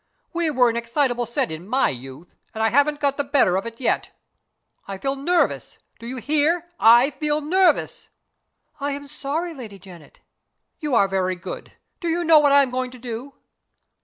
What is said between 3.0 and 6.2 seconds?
the better of it yet. I feel nervous. Do you